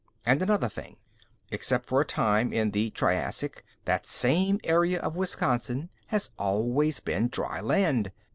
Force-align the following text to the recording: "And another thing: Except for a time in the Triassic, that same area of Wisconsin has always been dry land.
"And 0.25 0.41
another 0.41 0.67
thing: 0.67 0.97
Except 1.51 1.85
for 1.85 2.01
a 2.01 2.05
time 2.05 2.51
in 2.51 2.71
the 2.71 2.89
Triassic, 2.89 3.63
that 3.85 4.07
same 4.07 4.59
area 4.63 4.99
of 4.99 5.15
Wisconsin 5.15 5.91
has 6.07 6.31
always 6.39 6.99
been 6.99 7.27
dry 7.27 7.61
land. 7.61 8.11